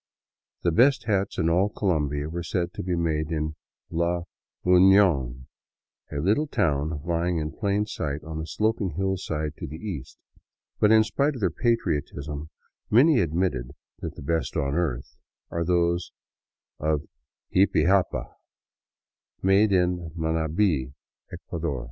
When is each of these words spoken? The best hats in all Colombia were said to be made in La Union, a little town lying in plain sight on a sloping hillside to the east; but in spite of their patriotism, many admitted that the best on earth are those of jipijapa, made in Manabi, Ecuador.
The 0.63 0.71
best 0.71 1.03
hats 1.03 1.37
in 1.37 1.47
all 1.47 1.69
Colombia 1.69 2.27
were 2.27 2.41
said 2.41 2.73
to 2.73 2.81
be 2.81 2.95
made 2.95 3.29
in 3.31 3.55
La 3.91 4.23
Union, 4.65 5.45
a 6.11 6.15
little 6.15 6.47
town 6.47 7.01
lying 7.05 7.37
in 7.37 7.51
plain 7.51 7.85
sight 7.85 8.23
on 8.23 8.41
a 8.41 8.47
sloping 8.47 8.95
hillside 8.97 9.55
to 9.57 9.67
the 9.67 9.75
east; 9.77 10.17
but 10.79 10.91
in 10.91 11.03
spite 11.03 11.35
of 11.35 11.39
their 11.39 11.51
patriotism, 11.51 12.49
many 12.89 13.19
admitted 13.19 13.73
that 13.99 14.15
the 14.15 14.23
best 14.23 14.57
on 14.57 14.73
earth 14.73 15.17
are 15.51 15.63
those 15.63 16.11
of 16.79 17.03
jipijapa, 17.55 18.37
made 19.43 19.71
in 19.71 20.09
Manabi, 20.17 20.93
Ecuador. 21.31 21.79